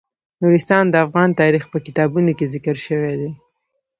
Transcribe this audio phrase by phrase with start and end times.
[0.41, 3.31] نورستان د افغان تاریخ په کتابونو کې ذکر شوی دي.